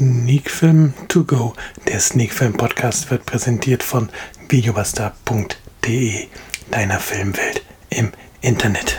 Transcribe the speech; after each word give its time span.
Sneakfilm 0.00 0.94
to 1.08 1.24
go. 1.24 1.52
Der 1.86 2.00
Sneakfilm 2.00 2.54
Podcast 2.54 3.10
wird 3.10 3.26
präsentiert 3.26 3.82
von 3.82 4.08
videobuster.de, 4.48 6.26
deiner 6.70 6.98
Filmwelt 6.98 7.62
im 7.90 8.10
Internet. 8.40 8.96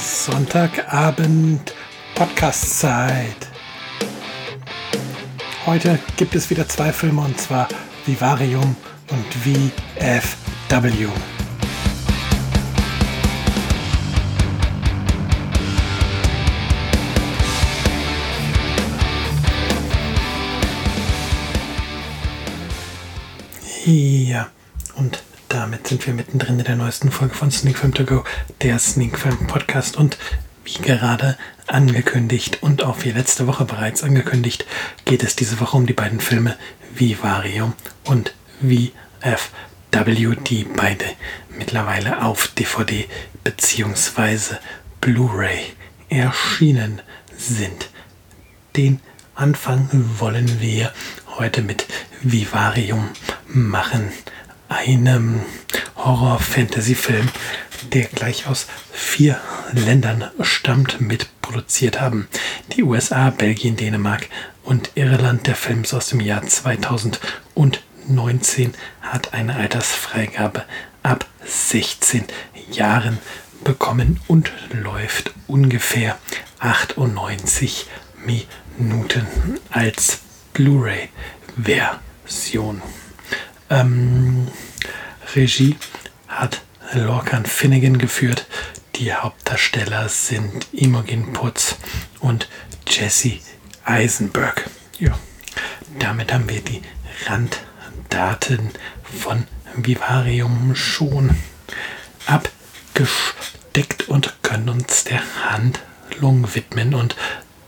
Sonntagabend 0.00 1.72
Podcast-Zeit. 2.14 3.48
Heute 5.66 5.98
gibt 6.16 6.34
es 6.34 6.50
wieder 6.50 6.68
zwei 6.68 6.92
Filme 6.92 7.22
und 7.22 7.40
zwar 7.40 7.68
Vivarium 8.04 8.76
und 9.10 9.34
VFW. 9.34 11.08
Ja, 23.86 24.48
und 24.96 25.22
damit 25.54 25.86
sind 25.86 26.04
wir 26.04 26.14
mittendrin 26.14 26.58
in 26.58 26.64
der 26.64 26.74
neuesten 26.74 27.12
Folge 27.12 27.36
von 27.36 27.52
Sneak 27.52 27.78
Film 27.78 27.94
To 27.94 28.04
Go, 28.04 28.24
der 28.62 28.76
Sneak 28.80 29.16
Film 29.16 29.46
Podcast. 29.46 29.96
Und 29.96 30.18
wie 30.64 30.82
gerade 30.82 31.38
angekündigt 31.68 32.58
und 32.60 32.82
auch 32.82 33.04
wie 33.04 33.12
letzte 33.12 33.46
Woche 33.46 33.64
bereits 33.64 34.02
angekündigt, 34.02 34.66
geht 35.04 35.22
es 35.22 35.36
diese 35.36 35.60
Woche 35.60 35.76
um 35.76 35.86
die 35.86 35.92
beiden 35.92 36.18
Filme 36.18 36.56
Vivarium 36.92 37.74
und 38.02 38.34
VFW, 38.60 40.34
die 40.44 40.64
beide 40.64 41.04
mittlerweile 41.56 42.24
auf 42.24 42.48
DVD 42.48 43.06
bzw. 43.44 44.56
Blu-ray 45.00 45.72
erschienen 46.08 47.00
sind. 47.38 47.90
Den 48.74 48.98
Anfang 49.36 49.88
wollen 50.18 50.60
wir 50.60 50.92
heute 51.38 51.62
mit 51.62 51.86
Vivarium 52.22 53.10
machen 53.46 54.10
einem 54.74 55.40
Horror-Fantasy-Film, 55.96 57.28
der 57.92 58.04
gleich 58.06 58.46
aus 58.46 58.66
vier 58.92 59.38
Ländern 59.72 60.30
stammt, 60.40 61.00
mitproduziert 61.00 62.00
haben. 62.00 62.28
Die 62.72 62.82
USA, 62.82 63.28
Belgien, 63.30 63.76
Dänemark 63.76 64.28
und 64.64 64.90
Irland. 64.96 65.46
Der 65.46 65.54
Film 65.54 65.82
ist 65.82 65.94
aus 65.94 66.08
dem 66.08 66.18
Jahr 66.20 66.44
2019, 66.46 68.74
hat 69.00 69.32
eine 69.32 69.54
Altersfreigabe 69.56 70.64
ab 71.02 71.26
16 71.44 72.24
Jahren 72.70 73.18
bekommen 73.62 74.20
und 74.26 74.50
läuft 74.72 75.32
ungefähr 75.46 76.18
98 76.58 77.86
Minuten 78.24 79.26
als 79.70 80.18
Blu-ray-Version. 80.52 82.82
Ähm, 83.70 84.48
Regie 85.34 85.76
hat 86.28 86.62
Lorcan 86.92 87.46
Finnegan 87.46 87.98
geführt. 87.98 88.46
Die 88.96 89.12
Hauptdarsteller 89.12 90.08
sind 90.08 90.68
Imogen 90.72 91.32
Putz 91.32 91.76
und 92.20 92.48
Jesse 92.86 93.38
Eisenberg. 93.84 94.70
Ja, 94.98 95.18
damit 95.98 96.32
haben 96.32 96.48
wir 96.48 96.60
die 96.60 96.82
Randdaten 97.26 98.70
von 99.02 99.46
Vivarium 99.74 100.74
schon 100.76 101.36
abgesteckt 102.26 104.08
und 104.08 104.42
können 104.42 104.68
uns 104.68 105.04
der 105.04 105.22
Handlung 105.50 106.54
widmen. 106.54 106.94
Und 106.94 107.16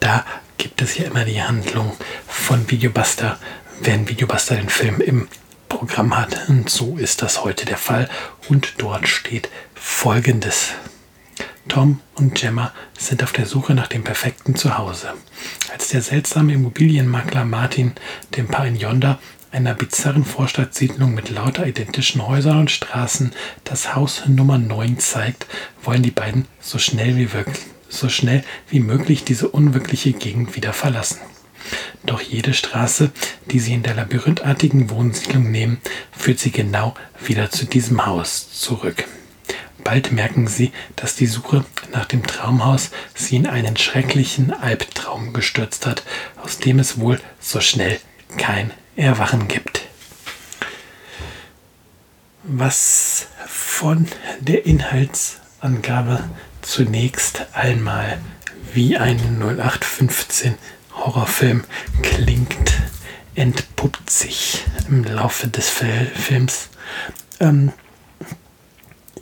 da 0.01 0.25
gibt 0.59 0.83
es 0.83 0.97
ja 0.97 1.07
immer 1.07 1.25
die 1.25 1.43
Handlung 1.43 1.97
von 2.29 2.71
Videobuster, 2.71 3.39
wenn 3.81 4.09
Videobuster 4.09 4.57
den 4.57 4.69
Film 4.69 5.01
im 5.01 5.29
Programm 5.69 6.17
hat. 6.17 6.49
Und 6.49 6.71
so 6.71 6.97
ist 6.97 7.23
das 7.23 7.45
heute 7.45 7.67
der 7.67 7.77
Fall. 7.77 8.09
Und 8.49 8.75
dort 8.79 9.09
steht 9.09 9.49
folgendes. 9.75 10.73
Tom 11.69 12.01
und 12.15 12.35
Gemma 12.35 12.73
sind 12.99 13.23
auf 13.23 13.33
der 13.33 13.47
Suche 13.47 13.75
nach 13.75 13.89
dem 13.89 14.05
perfekten 14.05 14.55
Zuhause. 14.55 15.15
Als 15.73 15.89
der 15.89 16.01
seltsame 16.01 16.55
Immobilienmakler 16.55 17.45
Martin 17.45 17.93
dem 18.37 18.47
Paar 18.47 18.67
in 18.67 18.77
Yonder, 18.77 19.19
einer 19.51 19.75
bizarren 19.75 20.25
Vorstadtsiedlung 20.25 21.15
mit 21.15 21.31
lauter 21.31 21.67
identischen 21.67 22.27
Häusern 22.27 22.61
und 22.61 22.71
Straßen, 22.71 23.33
das 23.65 23.95
Haus 23.95 24.23
Nummer 24.27 24.59
9 24.59 24.99
zeigt, 24.99 25.47
wollen 25.83 26.03
die 26.03 26.11
beiden 26.11 26.47
so 26.61 26.79
schnell 26.79 27.17
wie, 27.17 27.33
wirklich, 27.33 27.65
so 27.89 28.09
schnell 28.09 28.45
wie 28.69 28.81
möglich 28.81 29.25
diese 29.25 29.49
unwirkliche 29.49 30.13
Gegend 30.13 30.57
wieder 30.57 30.73
verlassen. 30.73 31.21
Doch 32.05 32.21
jede 32.21 32.55
Straße, 32.55 33.11
die 33.47 33.61
sie 33.61 33.75
in 33.75 33.83
der 33.83 33.95
labyrinthartigen 33.95 34.91
Wohnsiedlung 34.91 35.51
nehmen, 35.51 35.81
führt 36.17 36.39
sie 36.39 36.51
genau 36.53 36.95
wieder 37.25 37.51
zu 37.51 37.67
diesem 37.67 38.07
Haus 38.07 38.53
zurück. 38.53 39.05
Bald 39.87 40.11
merken 40.11 40.49
sie, 40.49 40.73
dass 40.97 41.15
die 41.15 41.27
Suche 41.27 41.65
nach 41.93 42.07
dem 42.07 42.27
Traumhaus 42.27 42.91
sie 43.15 43.37
in 43.37 43.47
einen 43.47 43.77
schrecklichen 43.77 44.53
Albtraum 44.53 45.33
gestürzt 45.33 45.87
hat, 45.87 46.03
aus 46.43 46.59
dem 46.59 46.81
es 46.81 46.99
wohl 46.99 47.21
so 47.41 47.61
schnell 47.61 48.01
kein 48.37 48.73
Erwachen 48.97 49.47
gibt. 49.47 49.83
Was 52.43 53.29
von 53.47 54.09
der 54.41 54.67
Inhaltsangabe 54.67 56.29
zunächst 56.63 57.47
einmal 57.53 58.19
wie 58.73 58.97
ein 58.97 59.19
0815 59.41 60.57
Horrorfilm 60.97 61.65
klingt, 62.03 62.73
entpuppt 63.35 64.11
sich 64.11 64.65
im 64.89 65.05
Laufe 65.05 65.49
des 65.49 65.69
Films. 65.69 66.69
Ähm, 67.41 67.73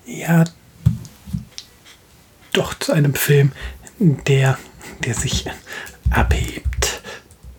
ja, 0.07 0.45
doch 2.53 2.75
zu 2.75 2.93
einem 2.93 3.15
Film, 3.15 3.53
der, 3.99 4.59
der 5.05 5.15
sich 5.15 5.47
abhebt. 6.11 7.03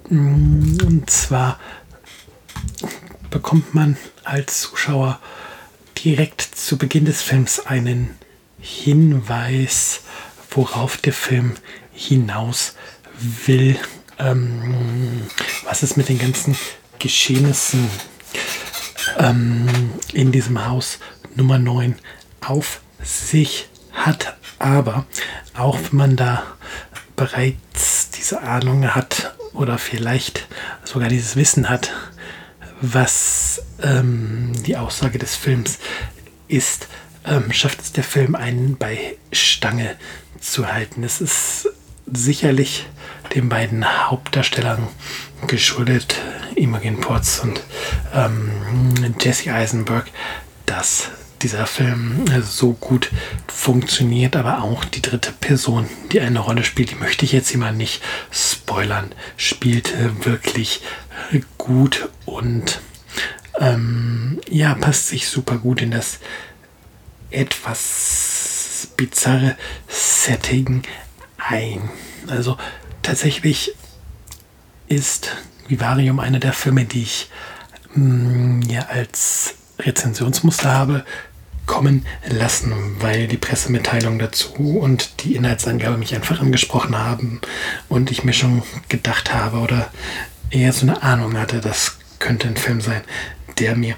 Und 0.10 1.10
zwar 1.10 1.60
bekommt 3.30 3.74
man 3.76 3.98
als 4.24 4.62
Zuschauer 4.62 5.20
direkt 6.04 6.42
zu 6.42 6.78
Beginn 6.78 7.06
des 7.06 7.22
Films 7.22 7.66
einen 7.66 8.16
Hinweis, 8.60 10.02
worauf 10.52 10.98
der 10.98 11.14
Film 11.14 11.56
hinaus 11.92 12.76
will 13.46 13.78
ähm, 14.20 15.24
was 15.64 15.84
es 15.84 15.98
mit 15.98 16.10
den 16.10 16.20
ganzen 16.20 16.58
Geschehnissen 17.00 17.90
ähm, 19.20 19.68
in 20.14 20.32
diesem 20.32 20.66
Haus 20.66 21.00
Nummer 21.36 21.60
9 21.60 21.96
auf 22.42 22.82
sich 23.02 23.68
hat. 23.92 24.38
Aber 24.60 25.06
auch 25.54 25.78
wenn 25.78 25.98
man 25.98 26.16
da 26.16 26.44
bereits 27.16 28.10
diese 28.12 28.42
Ahnung 28.42 28.96
hat 28.96 29.36
oder 29.54 29.78
vielleicht 29.78 30.48
sogar 30.84 31.10
dieses 31.10 31.36
Wissen 31.36 31.70
hat, 31.70 31.92
was 32.82 33.62
ähm, 33.82 34.52
die 34.66 34.78
Aussage 34.78 35.20
des 35.20 35.36
Films 35.36 35.80
ist, 36.48 36.88
ähm, 37.26 37.52
schafft 37.52 37.82
es 37.82 37.92
der 37.92 38.04
Film 38.04 38.36
einen 38.36 38.78
bei 38.78 39.18
Stange 39.32 39.96
zu 40.40 40.72
halten. 40.72 41.04
Es 41.04 41.22
ist 41.22 41.70
sicherlich 42.06 42.86
den 43.36 43.50
beiden 43.50 44.10
Hauptdarstellern 44.10 44.88
geschuldet, 45.48 46.16
Imogen 46.56 47.02
Potts 47.02 47.42
und 47.42 47.62
ähm, 48.14 48.52
Jesse 49.20 49.54
Eisenberg, 49.54 50.10
dass 50.66 51.10
dieser 51.42 51.68
Film 51.68 52.26
so 52.42 52.74
gut 52.74 53.12
funktioniert, 53.48 54.36
aber 54.36 54.64
auch 54.64 54.86
die 54.86 55.02
dritte 55.02 55.32
Person, 55.34 55.88
die 56.12 56.22
eine 56.22 56.40
Rolle 56.40 56.64
spielt, 56.64 56.92
die 56.92 56.96
möchte 56.96 57.26
ich 57.26 57.34
jetzt 57.34 57.50
hier 57.50 57.60
mal 57.60 57.74
nicht 57.74 58.02
spoilern, 58.32 59.12
spielt 59.38 59.94
wirklich 60.26 60.82
gut 61.58 62.10
und 62.26 62.80
ähm, 63.60 64.40
ja, 64.50 64.74
passt 64.76 65.10
sich 65.10 65.28
super 65.28 65.58
gut 65.58 65.82
in 65.82 65.92
das 65.92 66.20
etwas 67.32 68.88
bizarre 68.96 69.56
Setting 69.88 70.84
ein. 71.38 71.90
Also 72.28 72.58
tatsächlich 73.06 73.74
ist 74.88 75.32
Vivarium 75.68 76.20
einer 76.20 76.40
der 76.40 76.54
Filme, 76.54 76.86
die 76.86 77.04
ich 77.04 77.30
mh, 77.94 78.66
ja 78.68 78.88
als 78.88 79.56
Rezensionsmuster 79.80 80.72
habe 80.72 81.06
kommen 81.68 82.06
lassen, 82.28 82.74
weil 83.00 83.28
die 83.28 83.38
Pressemitteilung 83.38 84.20
dazu 84.20 84.80
und 84.80 85.24
die 85.24 85.36
Inhaltsangabe 85.36 85.98
mich 85.98 86.14
einfach 86.14 86.40
angesprochen 86.40 86.98
haben 86.98 87.42
und 87.90 88.12
ich 88.12 88.24
mir 88.24 88.34
schon 88.34 88.64
gedacht 88.88 89.34
habe 89.34 89.58
oder 89.58 89.92
eher 90.52 90.74
so 90.74 90.88
eine 90.88 91.02
Ahnung 91.02 91.38
hatte, 91.38 91.62
das 91.62 91.98
könnte 92.20 92.48
ein 92.48 92.58
Film 92.58 92.82
sein, 92.82 93.02
der 93.60 93.76
mir 93.76 93.96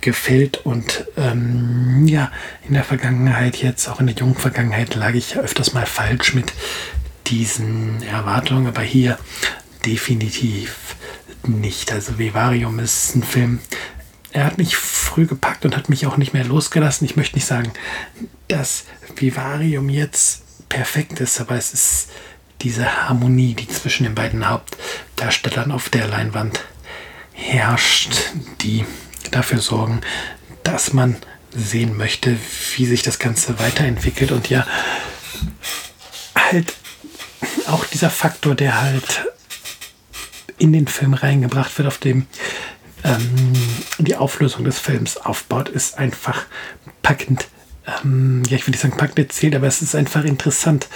gefällt. 0.00 0.58
Und 0.64 1.06
ähm, 1.16 2.06
ja, 2.06 2.30
in 2.66 2.74
der 2.74 2.84
Vergangenheit, 2.84 3.56
jetzt 3.56 3.88
auch 3.88 4.00
in 4.00 4.06
der 4.06 4.16
jungen 4.16 4.34
Vergangenheit, 4.34 4.94
lag 4.94 5.14
ich 5.14 5.34
ja 5.34 5.40
öfters 5.40 5.74
mal 5.74 5.86
falsch 5.86 6.34
mit 6.34 6.52
diesen 7.28 8.02
Erwartungen, 8.02 8.66
aber 8.66 8.82
hier 8.82 9.18
definitiv 9.84 10.96
nicht. 11.46 11.92
Also 11.92 12.18
Vivarium 12.18 12.78
ist 12.78 13.14
ein 13.14 13.22
Film, 13.22 13.60
er 14.32 14.44
hat 14.44 14.58
mich 14.58 14.76
früh 14.76 15.26
gepackt 15.26 15.64
und 15.64 15.76
hat 15.76 15.88
mich 15.88 16.06
auch 16.06 16.16
nicht 16.16 16.32
mehr 16.32 16.44
losgelassen. 16.44 17.06
Ich 17.06 17.16
möchte 17.16 17.36
nicht 17.36 17.46
sagen, 17.46 17.72
dass 18.48 18.84
Vivarium 19.14 19.88
jetzt 19.88 20.42
perfekt 20.68 21.20
ist, 21.20 21.40
aber 21.40 21.56
es 21.56 21.72
ist 21.72 22.10
diese 22.62 23.08
Harmonie, 23.08 23.54
die 23.54 23.68
zwischen 23.68 24.04
den 24.04 24.14
beiden 24.14 24.48
Hauptdarstellern 24.48 25.72
auf 25.72 25.88
der 25.88 26.08
Leinwand 26.08 26.60
herrscht, 27.32 28.14
die 28.62 28.84
dafür 29.30 29.58
sorgen, 29.58 30.00
dass 30.64 30.92
man 30.92 31.16
sehen 31.54 31.96
möchte, 31.96 32.36
wie 32.76 32.86
sich 32.86 33.02
das 33.02 33.18
Ganze 33.18 33.58
weiterentwickelt 33.58 34.32
und 34.32 34.50
ja, 34.50 34.66
halt 36.34 36.74
auch 37.66 37.84
dieser 37.84 38.10
Faktor, 38.10 38.54
der 38.54 38.80
halt 38.80 39.26
in 40.58 40.72
den 40.72 40.86
Film 40.86 41.14
reingebracht 41.14 41.76
wird, 41.78 41.88
auf 41.88 41.98
dem 41.98 42.26
ähm, 43.04 43.52
die 43.98 44.16
Auflösung 44.16 44.64
des 44.64 44.78
Films 44.78 45.16
aufbaut, 45.16 45.68
ist 45.68 45.98
einfach 45.98 46.46
packend. 47.02 47.48
Ähm, 47.86 48.42
ja, 48.48 48.56
ich 48.56 48.66
will 48.66 48.72
nicht 48.72 48.80
sagen 48.80 48.96
packend 48.96 49.18
erzählt, 49.18 49.54
aber 49.54 49.66
es 49.66 49.82
ist 49.82 49.94
einfach 49.94 50.24
interessant 50.24 50.88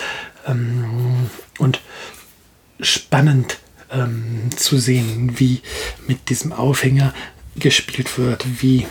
ähm, 0.46 1.30
und 1.58 1.80
spannend 2.80 3.58
ähm, 3.90 4.50
zu 4.56 4.78
sehen, 4.78 5.38
wie 5.38 5.60
mit 6.06 6.30
diesem 6.30 6.52
Aufhänger 6.52 7.12
gespielt 7.56 8.16
wird, 8.18 8.44
wie 8.62 8.86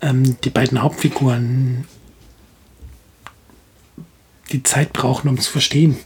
ähm, 0.00 0.40
die 0.42 0.50
beiden 0.50 0.80
Hauptfiguren 0.80 1.86
die 4.50 4.62
Zeit 4.62 4.92
brauchen, 4.92 5.28
um 5.28 5.38
zu 5.38 5.50
verstehen, 5.50 5.96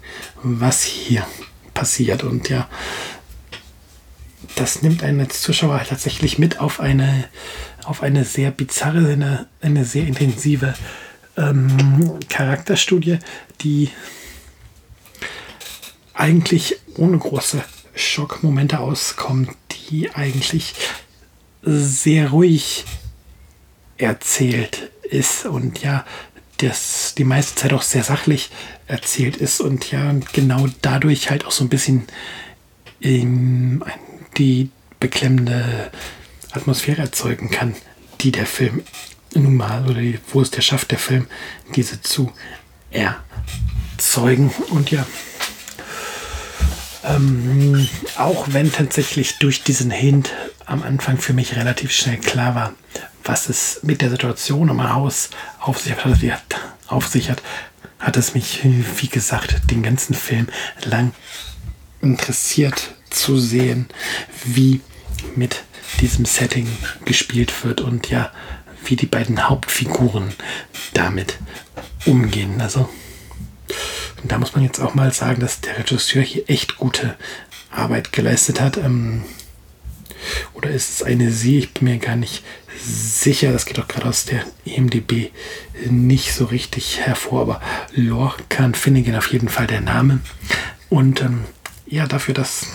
was 0.42 0.82
hier 0.82 1.26
passiert. 1.74 2.24
Und 2.24 2.48
ja, 2.48 2.68
das 4.56 4.82
nimmt 4.82 5.02
einen 5.02 5.20
als 5.20 5.40
Zuschauer 5.40 5.82
tatsächlich 5.88 6.38
mit 6.38 6.60
auf 6.60 6.80
eine, 6.80 7.24
auf 7.84 8.02
eine 8.02 8.24
sehr 8.24 8.50
bizarre, 8.50 9.12
eine, 9.12 9.46
eine 9.60 9.84
sehr 9.84 10.06
intensive 10.06 10.74
ähm, 11.36 12.18
Charakterstudie, 12.28 13.18
die 13.60 13.90
eigentlich 16.14 16.78
ohne 16.96 17.18
große 17.18 17.62
Schockmomente 17.94 18.80
auskommt, 18.80 19.50
die 19.70 20.10
eigentlich 20.14 20.74
sehr 21.62 22.30
ruhig 22.30 22.84
erzählt 23.96 24.90
ist 25.02 25.46
und 25.46 25.82
ja, 25.82 26.04
das 26.62 27.14
die 27.16 27.24
meiste 27.24 27.54
Zeit 27.54 27.72
auch 27.72 27.82
sehr 27.82 28.04
sachlich 28.04 28.50
erzählt 28.86 29.36
ist 29.36 29.60
und 29.60 29.90
ja, 29.90 30.14
genau 30.32 30.68
dadurch 30.82 31.30
halt 31.30 31.44
auch 31.44 31.50
so 31.50 31.64
ein 31.64 31.68
bisschen 31.68 32.04
ähm, 33.00 33.84
die 34.38 34.70
beklemmende 35.00 35.90
Atmosphäre 36.52 37.02
erzeugen 37.02 37.50
kann, 37.50 37.74
die 38.20 38.32
der 38.32 38.46
Film 38.46 38.82
nun 39.34 39.56
mal 39.56 39.84
oder 39.84 40.00
die, 40.00 40.18
wo 40.32 40.40
es 40.40 40.50
der 40.50 40.62
schafft, 40.62 40.90
der 40.90 40.98
Film 40.98 41.26
diese 41.74 42.00
zu 42.02 42.32
erzeugen. 42.90 44.52
Und 44.70 44.90
ja, 44.90 45.06
ähm, 47.04 47.88
auch 48.16 48.46
wenn 48.50 48.70
tatsächlich 48.70 49.38
durch 49.38 49.64
diesen 49.64 49.90
Hint 49.90 50.32
am 50.66 50.82
Anfang 50.82 51.18
für 51.18 51.32
mich 51.32 51.56
relativ 51.56 51.90
schnell 51.92 52.18
klar 52.18 52.54
war, 52.54 52.74
was 53.24 53.48
es 53.48 53.80
mit 53.82 54.02
der 54.02 54.10
Situation 54.10 54.68
im 54.68 54.92
Haus 54.92 55.30
auf 55.60 55.78
sich 55.78 55.94
hat, 55.94 56.42
auf 56.86 57.06
sich 57.06 57.30
hat, 57.30 57.42
hat 57.98 58.16
es 58.16 58.34
mich, 58.34 58.60
wie 58.64 59.08
gesagt, 59.08 59.70
den 59.70 59.82
ganzen 59.82 60.14
Film 60.14 60.48
lang 60.84 61.12
interessiert 62.00 62.94
zu 63.10 63.38
sehen, 63.38 63.88
wie 64.44 64.80
mit 65.36 65.62
diesem 66.00 66.24
Setting 66.24 66.66
gespielt 67.04 67.64
wird 67.64 67.80
und 67.80 68.10
ja, 68.10 68.32
wie 68.84 68.96
die 68.96 69.06
beiden 69.06 69.48
Hauptfiguren 69.48 70.32
damit 70.94 71.38
umgehen. 72.06 72.60
Also 72.60 72.88
da 74.24 74.38
muss 74.38 74.54
man 74.54 74.64
jetzt 74.64 74.80
auch 74.80 74.94
mal 74.94 75.12
sagen, 75.12 75.40
dass 75.40 75.60
der 75.60 75.78
Regisseur 75.78 76.22
hier 76.22 76.48
echt 76.48 76.76
gute 76.76 77.16
Arbeit 77.70 78.12
geleistet 78.12 78.60
hat. 78.60 78.76
Ähm, 78.76 79.24
oder 80.54 80.70
ist 80.70 80.90
es 80.90 81.02
eine 81.02 81.30
Sie? 81.30 81.58
Ich 81.58 81.74
bin 81.74 81.84
mir 81.84 81.98
gar 81.98 82.16
nicht 82.16 82.44
sicher. 82.84 83.52
Das 83.52 83.66
geht 83.66 83.78
auch 83.78 83.88
gerade 83.88 84.06
aus 84.06 84.24
der 84.24 84.44
EMDB 84.64 85.30
nicht 85.88 86.32
so 86.32 86.46
richtig 86.46 87.00
hervor. 87.00 87.42
Aber 87.42 87.62
Lorcan 87.94 88.74
Finnegan 88.74 89.16
auf 89.16 89.32
jeden 89.32 89.48
Fall 89.48 89.66
der 89.66 89.80
Name. 89.80 90.20
Und 90.88 91.20
ähm, 91.22 91.44
ja, 91.86 92.06
dafür, 92.06 92.34
dass 92.34 92.66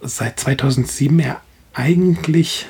seit 0.00 0.38
2007 0.40 1.18
er 1.20 1.40
eigentlich 1.74 2.66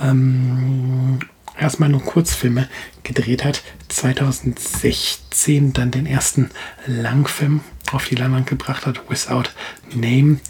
ähm, 0.00 1.20
erstmal 1.58 1.88
nur 1.88 2.02
Kurzfilme 2.02 2.68
gedreht 3.02 3.44
hat. 3.44 3.62
2016 3.88 5.72
dann 5.72 5.90
den 5.90 6.06
ersten 6.06 6.50
Langfilm 6.86 7.62
auf 7.92 8.06
die 8.06 8.14
Leinwand 8.14 8.46
gebracht 8.46 8.86
hat, 8.86 9.10
Without 9.10 9.50
Name. 9.94 10.40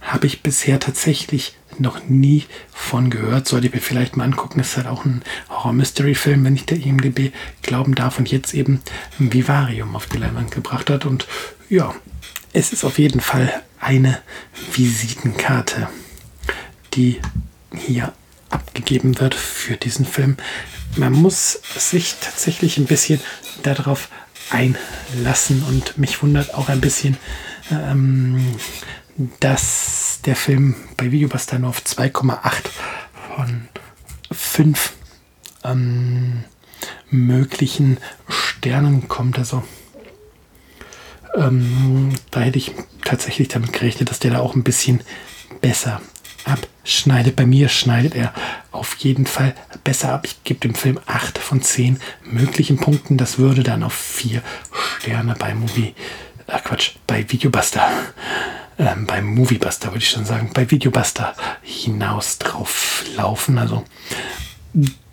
Habe 0.00 0.26
ich 0.26 0.42
bisher 0.42 0.80
tatsächlich 0.80 1.56
noch 1.80 2.08
nie 2.08 2.44
von 2.72 3.10
gehört. 3.10 3.48
Sollte 3.48 3.68
ich 3.68 3.74
mir 3.74 3.80
vielleicht 3.80 4.16
mal 4.16 4.24
angucken. 4.24 4.60
Ist 4.60 4.76
halt 4.76 4.86
auch 4.86 5.04
ein 5.04 5.22
Horror-Mystery-Film, 5.48 6.44
wenn 6.44 6.56
ich 6.56 6.66
der 6.66 6.78
IMDB 6.78 7.32
glauben 7.62 7.94
darf. 7.94 8.18
Und 8.18 8.30
jetzt 8.30 8.54
eben 8.54 8.80
Vivarium 9.18 9.96
auf 9.96 10.06
die 10.06 10.18
Leinwand 10.18 10.50
gebracht 10.50 10.90
hat. 10.90 11.06
Und 11.06 11.26
ja, 11.68 11.94
es 12.52 12.72
ist 12.72 12.84
auf 12.84 12.98
jeden 12.98 13.20
Fall 13.20 13.62
eine 13.80 14.18
Visitenkarte, 14.74 15.88
die 16.94 17.20
hier 17.76 18.12
abgegeben 18.50 19.18
wird 19.20 19.34
für 19.34 19.76
diesen 19.76 20.06
Film. 20.06 20.36
Man 20.96 21.12
muss 21.12 21.60
sich 21.76 22.14
tatsächlich 22.20 22.78
ein 22.78 22.86
bisschen 22.86 23.20
darauf 23.62 24.08
einlassen 24.50 25.62
und 25.64 25.98
mich 25.98 26.22
wundert 26.22 26.54
auch 26.54 26.68
ein 26.68 26.80
bisschen, 26.80 27.16
ähm, 27.70 28.54
dass 29.40 30.20
der 30.24 30.36
Film 30.36 30.74
bei 30.96 31.10
Videobuster 31.12 31.58
nur 31.58 31.70
auf 31.70 31.82
2,8 31.82 32.38
von 33.36 33.68
5 34.32 34.92
ähm, 35.64 36.44
möglichen 37.10 37.98
Sternen 38.28 39.08
kommt. 39.08 39.38
Also 39.38 39.62
ähm, 41.36 42.14
da 42.30 42.40
hätte 42.40 42.58
ich 42.58 42.72
tatsächlich 43.04 43.48
damit 43.48 43.72
gerechnet, 43.72 44.10
dass 44.10 44.18
der 44.18 44.32
da 44.32 44.40
auch 44.40 44.54
ein 44.54 44.64
bisschen 44.64 45.00
besser 45.60 46.00
abschneidet. 46.44 47.36
Bei 47.36 47.46
mir 47.46 47.68
schneidet 47.68 48.14
er 48.14 48.34
auf 48.72 48.96
jeden 48.96 49.26
Fall 49.26 49.54
besser 49.82 50.12
ab. 50.12 50.22
Ich 50.24 50.42
gebe 50.44 50.60
dem 50.60 50.74
Film 50.74 50.98
8 51.06 51.38
von 51.38 51.62
10 51.62 52.00
möglichen 52.24 52.76
Punkten. 52.76 53.16
Das 53.16 53.38
würde 53.38 53.62
dann 53.62 53.82
auf 53.82 53.94
4 53.94 54.42
Sterne 54.98 55.34
bei 55.38 55.54
Movie, 55.54 55.94
äh 56.46 56.58
Quatsch, 56.60 56.92
bei 57.06 57.24
Videobuster, 57.30 57.88
ähm, 58.78 59.06
beim 59.06 59.26
Moviebuster 59.26 59.88
würde 59.88 59.98
ich 59.98 60.10
schon 60.10 60.24
sagen, 60.24 60.50
bei 60.52 60.70
Videobuster 60.70 61.34
hinaus 61.62 62.38
drauf 62.38 63.04
laufen. 63.16 63.58
Also 63.58 63.84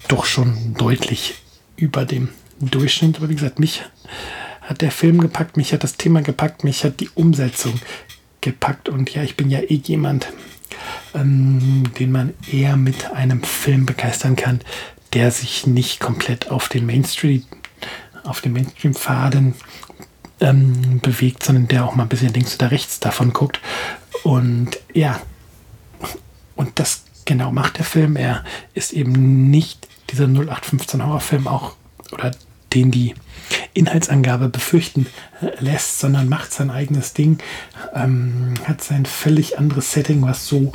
doch 0.08 0.25
schon 0.25 0.74
deutlich 0.75 1.36
über 1.75 2.06
dem 2.06 2.30
Durchschnitt. 2.60 3.18
Aber 3.18 3.30
wie 3.30 3.36
gesagt, 3.36 3.60
mich 3.60 3.84
hat 4.62 4.82
der 4.82 4.91
Film 4.91 5.20
gepackt, 5.20 5.58
mich 5.58 5.74
hat 5.74 5.84
das 5.84 5.98
Thema 5.98 6.22
gepackt, 6.22 6.63
mich 6.63 6.84
hat 6.84 7.00
die 7.00 7.10
Umsetzung 7.13 7.80
gepackt. 8.41 8.89
Und 8.89 9.13
ja, 9.13 9.24
ich 9.24 9.38
bin 9.38 9.50
ja 9.50 9.60
eh 9.60 9.82
jemand, 9.84 10.27
ähm, 11.13 11.84
den 12.00 12.12
man 12.12 12.34
eher 12.51 12.77
mit 12.77 13.12
einem 13.12 13.44
Film 13.44 13.86
begeistern 13.86 14.36
kann, 14.36 14.62
der 15.13 15.32
sich 15.32 15.68
nicht 15.68 16.00
komplett 16.00 16.50
auf 16.50 16.70
den 16.70 16.86
Mainstream, 16.86 17.44
auf 18.24 18.41
den 18.41 18.53
Mainstream-Faden 18.53 19.56
ähm, 20.42 21.00
bewegt, 21.02 21.44
sondern 21.44 21.68
der 21.68 21.86
auch 21.86 21.96
mal 21.96 22.04
ein 22.04 22.10
bisschen 22.10 22.34
links 22.34 22.56
oder 22.56 22.72
rechts 22.72 23.00
davon 23.00 23.32
guckt. 23.32 23.60
Und 24.24 24.80
ja, 24.94 25.22
und 26.56 26.80
das 26.80 27.04
genau 27.26 27.52
macht 27.52 27.78
der 27.78 27.86
Film. 27.86 28.16
Er 28.16 28.44
ist 28.74 28.94
eben 28.94 29.50
nicht 29.50 29.88
dieser 30.10 30.26
0815 30.26 31.06
Horrorfilm 31.06 31.48
auch 31.48 31.76
oder 32.12 32.32
den 32.74 32.92
die 32.92 33.16
Inhaltsangabe 33.74 34.50
befürchten 34.50 35.08
lässt, 35.60 36.00
sondern 36.00 36.30
macht 36.30 36.54
sein 36.54 36.70
eigenes 36.70 37.14
Ding, 37.14 37.40
ähm, 37.94 38.54
hat 38.66 38.84
sein 38.84 39.06
völlig 39.06 39.58
anderes 39.58 39.92
Setting, 39.92 40.22
was 40.22 40.48
so 40.48 40.74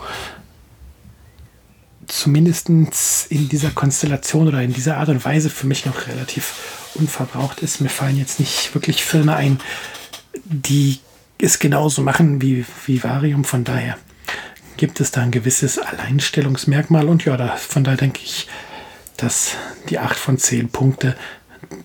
zumindest 2.07 2.69
in 2.69 3.49
dieser 3.49 3.71
Konstellation 3.71 4.49
oder 4.49 4.63
in 4.63 4.73
dieser 4.73 4.99
Art 4.99 5.09
und 5.09 5.25
Weise 5.25 5.51
für 5.51 5.67
mich 5.67 5.87
noch 5.87 6.07
relativ 6.07 6.91
unverbraucht 6.95 7.61
ist. 7.61 7.81
Mir 7.81 7.89
fallen 7.89 8.17
jetzt 8.17 8.41
nicht 8.41 8.75
wirklich 8.75 9.05
Filme 9.05 9.37
ein, 9.37 9.61
die 10.45 11.01
es 11.39 11.59
genauso 11.59 12.03
machen 12.03 12.41
wie 12.41 12.65
Vivarium. 12.87 13.45
Von 13.45 13.65
daher 13.65 13.99
gibt 14.77 15.01
es 15.01 15.11
da 15.11 15.23
ein 15.23 15.31
gewisses 15.31 15.79
Alleinstellungsmerkmal. 15.79 17.09
Und 17.09 17.25
ja, 17.25 17.37
da, 17.37 17.57
von 17.57 17.85
daher 17.85 17.99
denke 17.99 18.21
ich, 18.23 18.49
dass 19.17 19.53
die 19.89 19.99
8 19.99 20.17
von 20.17 20.39
10 20.39 20.69
Punkte 20.71 21.17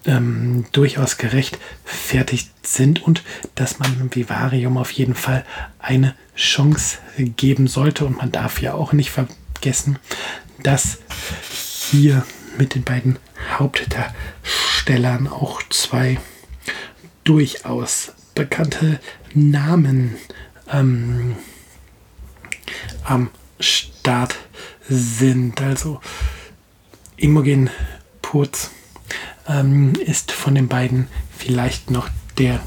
ähm, 0.05 0.65
durchaus 0.71 1.17
gerechtfertigt 1.17 2.51
sind 2.63 3.03
und 3.03 3.23
dass 3.55 3.79
man 3.79 4.13
Vivarium 4.13 4.77
auf 4.77 4.91
jeden 4.91 5.15
Fall 5.15 5.45
eine 5.79 6.15
Chance 6.35 6.97
geben 7.17 7.67
sollte. 7.67 8.05
Und 8.05 8.17
man 8.17 8.31
darf 8.31 8.61
ja 8.61 8.73
auch 8.73 8.93
nicht 8.93 9.11
vergessen, 9.61 9.99
dass 10.63 10.97
hier 11.91 12.25
mit 12.57 12.73
den 12.73 12.83
beiden 12.83 13.19
Hauptdarstellern 13.59 15.27
auch 15.27 15.61
zwei 15.69 16.19
durchaus 17.23 18.13
bekannte 18.33 18.99
Namen 19.35 20.15
ähm, 20.71 21.35
am 23.03 23.29
Start 23.59 24.35
sind. 24.89 25.61
Also 25.61 26.01
Imogen 27.17 27.69
Purz 28.23 28.71
ähm, 29.47 29.93
ist 29.93 30.31
von 30.31 30.55
den 30.55 30.69
beiden 30.69 31.07
vielleicht 31.37 31.91
noch 31.91 32.09
der 32.39 32.59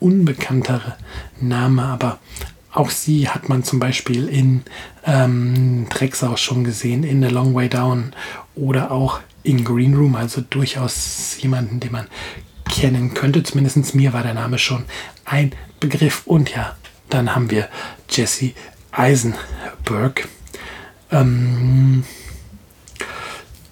unbekanntere 0.00 0.96
Name, 1.40 1.82
aber 1.82 2.18
auch 2.72 2.90
sie 2.90 3.28
hat 3.28 3.48
man 3.48 3.64
zum 3.64 3.78
Beispiel 3.78 4.28
in 4.28 4.62
ähm, 5.04 5.86
Drecksau 5.88 6.36
schon 6.36 6.64
gesehen, 6.64 7.02
in 7.02 7.22
The 7.22 7.28
Long 7.28 7.54
Way 7.54 7.68
Down 7.68 8.12
oder 8.54 8.90
auch 8.90 9.20
in 9.42 9.64
Green 9.64 9.94
Room, 9.94 10.14
also 10.14 10.42
durchaus 10.42 11.36
jemanden, 11.40 11.80
den 11.80 11.92
man 11.92 12.06
kennen 12.68 13.14
könnte. 13.14 13.42
Zumindest 13.42 13.94
mir 13.94 14.12
war 14.12 14.22
der 14.22 14.34
Name 14.34 14.58
schon 14.58 14.84
ein 15.24 15.52
Begriff. 15.80 16.22
Und 16.26 16.54
ja, 16.54 16.76
dann 17.08 17.34
haben 17.34 17.50
wir 17.50 17.68
Jesse 18.10 18.52
Eisenberg. 18.92 20.28
Ähm, 21.10 22.04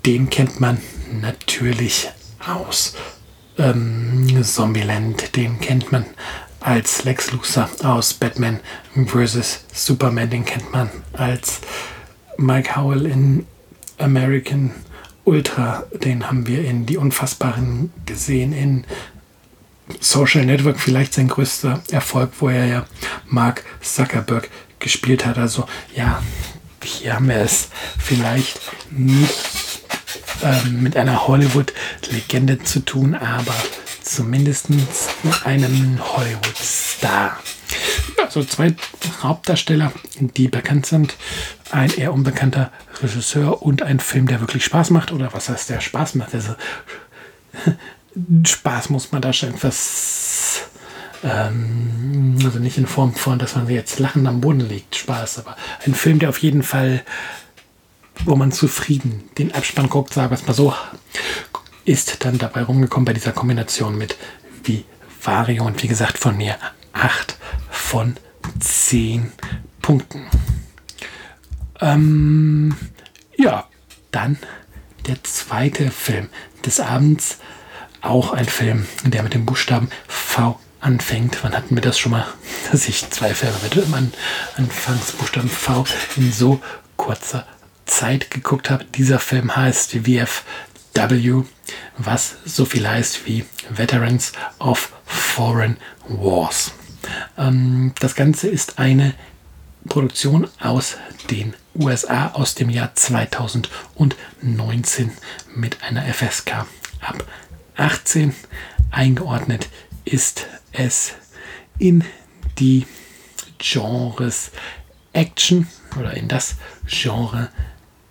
den 0.07 0.31
kennt 0.31 0.61
man 0.61 0.79
natürlich 1.21 2.09
aus 2.47 2.95
ähm, 3.59 4.43
Zombieland. 4.43 5.37
Den 5.37 5.61
kennt 5.61 5.93
man 5.93 6.07
als 6.66 7.04
Lex 7.04 7.30
Luthor 7.30 7.70
aus 7.85 8.12
Batman 8.12 8.58
vs. 8.92 9.64
Superman. 9.73 10.28
Den 10.28 10.44
kennt 10.44 10.73
man 10.73 10.90
als 11.12 11.61
Mike 12.38 12.75
Howell 12.75 13.06
in 13.06 13.46
American 13.99 14.73
Ultra. 15.23 15.85
Den 15.92 16.26
haben 16.26 16.49
wir 16.49 16.64
in 16.64 16.85
Die 16.85 16.96
Unfassbaren 16.96 17.92
gesehen. 18.04 18.52
In 18.52 18.85
Social 20.00 20.44
Network 20.44 20.80
vielleicht 20.80 21.14
sein 21.14 21.28
größter 21.28 21.85
Erfolg, 21.92 22.32
wo 22.40 22.49
er 22.49 22.66
ja 22.66 22.87
Mark 23.28 23.64
Zuckerberg 23.80 24.50
gespielt 24.80 25.25
hat. 25.25 25.38
Also 25.38 25.68
ja, 25.94 26.20
hier 26.82 27.14
haben 27.14 27.28
wir 27.28 27.37
es 27.37 27.68
vielleicht 27.96 28.61
nicht 28.90 29.82
ähm, 30.42 30.82
mit 30.82 30.96
einer 30.96 31.28
Hollywood-Legende 31.28 32.64
zu 32.64 32.80
tun, 32.80 33.14
aber 33.14 33.54
zumindest 34.06 34.68
einem 35.44 35.98
Hollywood-Star. 36.00 37.38
Also 38.25 38.44
zwei 38.44 38.75
Hauptdarsteller, 39.22 39.92
die 40.18 40.48
bekannt 40.48 40.86
sind. 40.86 41.16
Ein 41.70 41.90
eher 41.90 42.12
unbekannter 42.12 42.70
Regisseur 43.02 43.62
und 43.62 43.82
ein 43.82 44.00
Film, 44.00 44.26
der 44.26 44.40
wirklich 44.40 44.64
Spaß 44.64 44.90
macht. 44.90 45.12
Oder 45.12 45.32
was 45.32 45.48
heißt 45.48 45.70
der 45.70 45.80
Spaß 45.80 46.14
macht? 46.14 46.34
Also 46.34 46.54
Spaß 48.44 48.90
muss 48.90 49.12
man 49.12 49.22
da 49.22 49.32
schon 49.32 49.50
etwas, 49.50 50.62
ähm, 51.22 52.38
also 52.44 52.58
nicht 52.58 52.78
in 52.78 52.86
Form 52.86 53.14
von, 53.14 53.38
dass 53.38 53.56
man 53.56 53.68
jetzt 53.68 53.98
lachend 53.98 54.26
am 54.26 54.40
Boden 54.40 54.60
liegt, 54.60 54.96
Spaß, 54.96 55.40
aber 55.40 55.56
ein 55.84 55.94
Film, 55.94 56.18
der 56.18 56.30
auf 56.30 56.38
jeden 56.38 56.62
Fall 56.62 57.02
wo 58.25 58.36
man 58.36 58.52
zufrieden 58.52 59.28
den 59.38 59.52
Abspann 59.52 59.88
guckt, 59.88 60.14
sagen 60.14 60.30
wir 60.30 60.36
es 60.36 60.46
mal 60.46 60.54
so, 60.54 60.75
ist 61.87 62.25
dann 62.25 62.37
dabei 62.37 62.62
rumgekommen 62.62 63.07
bei 63.07 63.12
dieser 63.12 63.33
Kombination 63.33 63.97
mit 63.97 64.16
Vivario 64.64 65.64
und 65.64 65.83
wie 65.83 65.88
gesagt 65.88 66.19
von 66.19 66.37
mir 66.37 66.57
8 66.93 67.38
von 67.71 68.16
10 68.59 69.33
Punkten. 69.81 70.26
Ähm, 71.81 72.76
ja, 73.37 73.69
dann 74.11 74.38
der 75.07 75.23
zweite 75.23 75.90
Film 75.90 76.28
des 76.64 76.81
Abends. 76.81 77.38
Auch 78.00 78.33
ein 78.33 78.47
Film, 78.47 78.87
der 79.05 79.23
mit 79.23 79.35
dem 79.35 79.47
Buchstaben 79.47 79.88
V 80.07 80.61
anfängt. 80.81 81.38
Wann 81.43 81.57
hatten 81.57 81.76
wir 81.76 81.83
das 81.83 81.99
schon 81.99 82.12
mal, 82.12 82.26
dass 82.73 82.88
ich 82.88 83.09
zwei 83.11 83.33
Filme 83.33 83.57
mit 83.62 83.76
dem 83.76 83.95
Anfangsbuchstaben 84.57 85.49
V 85.49 85.85
in 86.16 86.33
so 86.33 86.61
kurzer 86.97 87.47
Zeit 87.85 88.31
geguckt 88.31 88.71
habe. 88.71 88.85
Dieser 88.85 89.19
Film 89.19 89.55
heißt 89.55 90.05
VFW, 90.97 91.45
was 91.99 92.37
so 92.47 92.65
viel 92.65 92.88
heißt 92.88 93.26
wie 93.26 93.45
Veterans 93.69 94.33
of 94.59 94.95
Foreign 95.05 95.76
Wars. 96.09 96.73
Ähm, 97.37 97.93
das 98.00 98.15
Ganze 98.15 98.49
ist 98.49 98.79
eine 98.79 99.12
Produktion 99.88 100.49
aus 100.59 100.97
den 101.31 101.53
USA 101.75 102.29
aus 102.29 102.55
dem 102.55 102.71
Jahr 102.71 102.95
2019 102.95 105.12
mit 105.55 105.83
einer 105.83 106.03
FSK 106.03 106.65
ab 107.00 107.26
18. 107.76 108.35
Eingeordnet 108.91 109.69
ist 110.07 110.47
es 110.73 111.12
in 111.79 112.05
die 112.59 112.87
Genres 113.59 114.50
Action 115.12 115.67
oder 115.99 116.15
in 116.15 116.29
das 116.29 116.57
Genre 116.87 117.50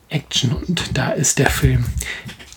Action 0.09 0.53
und 0.53 0.95
da 0.95 1.09
ist 1.09 1.39
der 1.39 1.49
Film 1.49 1.85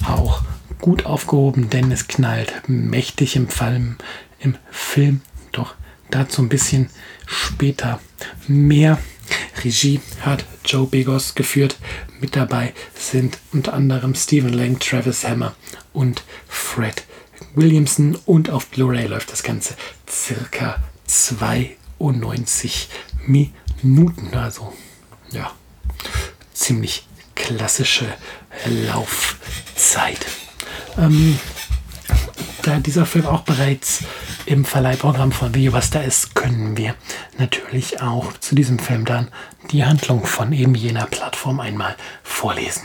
auch 0.06 0.42
gut 0.80 1.06
aufgehoben, 1.06 1.70
denn 1.70 1.90
es 1.90 2.08
knallt 2.08 2.68
mächtig 2.68 3.36
im 3.36 3.48
Fall 3.48 3.96
im 4.40 4.56
Film. 4.70 5.20
Doch 5.52 5.74
dazu 6.10 6.42
ein 6.42 6.48
bisschen 6.48 6.88
später 7.26 8.00
mehr. 8.46 8.98
Regie 9.64 10.00
hat 10.20 10.44
Joe 10.64 10.86
Begos 10.86 11.34
geführt. 11.34 11.76
Mit 12.20 12.36
dabei 12.36 12.72
sind 12.94 13.38
unter 13.52 13.74
anderem 13.74 14.14
Stephen 14.14 14.52
Lang, 14.52 14.78
Travis 14.78 15.26
Hammer 15.26 15.54
und 15.92 16.22
Fred 16.48 17.04
Williamson. 17.54 18.16
Und 18.26 18.50
auf 18.50 18.66
Blu-ray 18.68 19.06
läuft 19.06 19.32
das 19.32 19.42
Ganze 19.42 19.74
circa 20.08 20.82
92 21.06 22.88
Minuten. 23.26 24.34
Also 24.34 24.72
ja, 25.30 25.52
ziemlich 26.54 27.06
klassische 27.34 28.06
Laufzeit. 29.88 30.26
Ähm, 30.98 31.38
da 32.62 32.78
dieser 32.78 33.06
Film 33.06 33.24
auch 33.24 33.40
bereits 33.40 34.04
im 34.44 34.66
Verleihprogramm 34.66 35.32
von 35.32 35.54
Videobuster 35.54 36.04
ist, 36.04 36.34
können 36.34 36.76
wir 36.76 36.94
natürlich 37.38 38.02
auch 38.02 38.34
zu 38.34 38.54
diesem 38.54 38.78
Film 38.78 39.06
dann 39.06 39.28
die 39.70 39.86
Handlung 39.86 40.26
von 40.26 40.52
eben 40.52 40.74
jener 40.74 41.06
Plattform 41.06 41.60
einmal 41.60 41.96
vorlesen. 42.22 42.82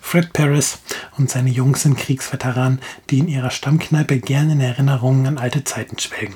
Fred 0.00 0.32
Paris 0.32 0.78
und 1.16 1.30
seine 1.30 1.50
Jungs 1.50 1.82
sind 1.82 1.96
Kriegsveteranen, 1.96 2.80
die 3.10 3.20
in 3.20 3.28
ihrer 3.28 3.50
Stammkneipe 3.50 4.18
gern 4.18 4.50
in 4.50 4.60
Erinnerungen 4.60 5.26
an 5.26 5.38
alte 5.38 5.62
Zeiten 5.62 5.98
schwelgen. 5.98 6.34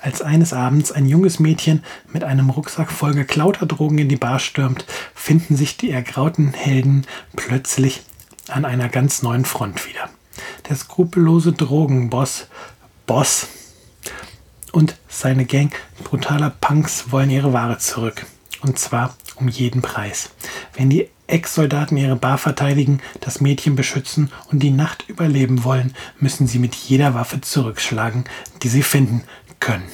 Als 0.00 0.22
eines 0.22 0.54
Abends 0.54 0.90
ein 0.90 1.06
junges 1.06 1.38
Mädchen 1.38 1.84
mit 2.12 2.24
einem 2.24 2.48
Rucksack 2.48 2.90
voll 2.90 3.12
geklauter 3.12 3.66
Drogen 3.66 3.98
in 3.98 4.08
die 4.08 4.16
Bar 4.16 4.38
stürmt, 4.38 4.86
finden 5.14 5.56
sich 5.56 5.76
die 5.76 5.90
ergrauten 5.90 6.54
Helden 6.54 7.06
plötzlich 7.36 8.02
an 8.50 8.64
einer 8.64 8.88
ganz 8.88 9.22
neuen 9.22 9.44
Front 9.44 9.86
wieder. 9.88 10.10
Der 10.68 10.76
skrupellose 10.76 11.52
Drogenboss 11.52 12.46
Boss 13.06 13.48
und 14.72 14.96
seine 15.08 15.44
Gang 15.44 15.74
brutaler 16.04 16.50
Punks 16.50 17.10
wollen 17.10 17.30
ihre 17.30 17.52
Ware 17.52 17.78
zurück. 17.78 18.26
Und 18.62 18.78
zwar 18.78 19.16
um 19.36 19.48
jeden 19.48 19.82
Preis. 19.82 20.30
Wenn 20.74 20.90
die 20.90 21.08
Ex-Soldaten 21.26 21.96
ihre 21.96 22.16
Bar 22.16 22.38
verteidigen, 22.38 23.00
das 23.20 23.40
Mädchen 23.40 23.76
beschützen 23.76 24.30
und 24.50 24.60
die 24.60 24.70
Nacht 24.70 25.08
überleben 25.08 25.64
wollen, 25.64 25.94
müssen 26.18 26.46
sie 26.46 26.58
mit 26.58 26.74
jeder 26.74 27.14
Waffe 27.14 27.40
zurückschlagen, 27.40 28.24
die 28.62 28.68
sie 28.68 28.82
finden 28.82 29.22
können. 29.60 29.88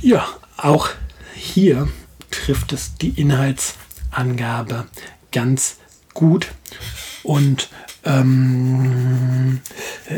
Ja, 0.00 0.26
auch 0.56 0.88
hier 1.34 1.88
trifft 2.30 2.72
es 2.72 2.94
die 2.94 3.20
Inhaltsangabe 3.20 4.86
ganz 5.32 5.76
gut 6.14 6.52
und 7.22 7.68
ähm, 8.04 9.60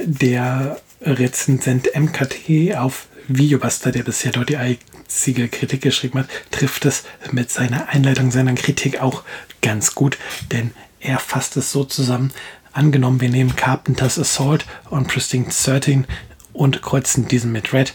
der 0.04 0.80
Rezensent 1.00 1.88
MKT 1.94 2.76
auf 2.76 3.08
Videobuster, 3.28 3.92
der 3.92 4.02
bisher 4.02 4.32
dort 4.32 4.48
die 4.48 4.56
einzige 4.56 5.48
Kritik 5.48 5.82
geschrieben 5.82 6.20
hat, 6.20 6.28
trifft 6.50 6.84
es 6.84 7.04
mit 7.30 7.50
seiner 7.50 7.88
Einleitung 7.88 8.30
seiner 8.30 8.54
Kritik 8.54 9.00
auch 9.00 9.22
ganz 9.60 9.94
gut, 9.94 10.18
denn 10.50 10.72
er 11.00 11.18
fasst 11.18 11.56
es 11.56 11.72
so 11.72 11.84
zusammen. 11.84 12.32
Angenommen, 12.72 13.20
wir 13.20 13.28
nehmen 13.28 13.54
Carpenters 13.56 14.18
Assault 14.18 14.64
und 14.88 15.08
Pristine 15.08 15.46
13 15.48 16.06
und 16.52 16.82
kreuzen 16.82 17.28
diesen 17.28 17.52
mit 17.52 17.72
Red, 17.72 17.94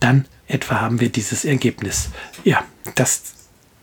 dann 0.00 0.26
etwa 0.46 0.80
haben 0.80 1.00
wir 1.00 1.08
dieses 1.10 1.44
Ergebnis. 1.44 2.10
Ja, 2.44 2.64
das 2.94 3.22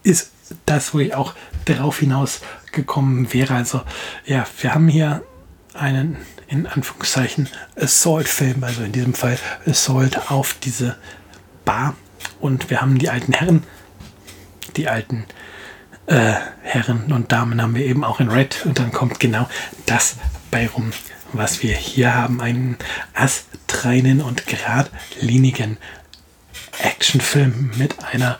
ist 0.03 0.31
das, 0.65 0.93
wo 0.93 1.00
ich 1.00 1.13
auch 1.13 1.34
darauf 1.65 2.00
hinaus 2.00 2.41
gekommen 2.75 3.34
wäre. 3.34 3.55
Also 3.55 3.82
ja, 4.25 4.46
wir 4.62 4.75
haben 4.75 4.88
hier 4.88 5.24
einen 5.74 6.17
in 6.48 6.67
Anführungszeichen 6.67 7.50
Assault-Film, 7.75 8.63
also 8.63 8.84
in 8.84 8.91
diesem 8.91 9.13
Fall 9.13 9.38
Assault 9.65 10.29
auf 10.32 10.55
diese 10.62 10.96
Bar. 11.65 11.96
Und 12.39 12.70
wir 12.70 12.82
haben 12.82 13.00
die 13.00 13.10
alten 13.10 13.34
Herren, 13.34 13.63
die 14.75 14.88
alten 14.88 15.25
äh, 16.08 16.34
Herren 16.62 17.12
und 17.12 17.32
Damen 17.32 17.62
haben 17.62 17.75
wir 17.75 17.86
eben 17.86 18.03
auch 18.03 18.20
in 18.20 18.29
Red. 18.29 18.65
Und 18.65 18.79
dann 18.79 18.91
kommt 18.91 19.20
genau 19.20 19.50
das 19.86 20.17
bei 20.51 20.67
rum, 20.67 20.91
was 21.34 21.63
wir 21.63 21.75
hier 21.75 22.13
haben, 22.13 22.41
einen 22.41 22.77
astreinen 23.13 24.22
und 24.22 24.46
geradlinigen 24.46 25.77
Actionfilm 26.79 27.72
mit 27.77 28.03
einer 28.05 28.38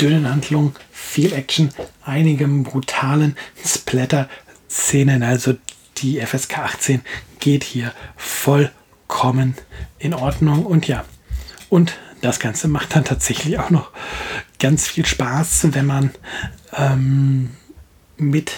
dünnen 0.00 0.28
Handlung, 0.28 0.74
viel 1.04 1.32
Action, 1.32 1.70
einigem 2.04 2.64
brutalen 2.64 3.36
Splatter-Szenen. 3.64 5.22
Also 5.22 5.54
die 5.98 6.20
FSK 6.20 6.58
18 6.58 7.02
geht 7.38 7.64
hier 7.64 7.92
vollkommen 8.16 9.54
in 9.98 10.14
Ordnung. 10.14 10.66
Und 10.66 10.88
ja, 10.88 11.04
und 11.68 11.96
das 12.20 12.40
Ganze 12.40 12.68
macht 12.68 12.96
dann 12.96 13.04
tatsächlich 13.04 13.58
auch 13.58 13.70
noch 13.70 13.90
ganz 14.58 14.88
viel 14.88 15.04
Spaß, 15.04 15.68
wenn 15.72 15.86
man 15.86 16.10
ähm, 16.72 17.50
mit 18.16 18.52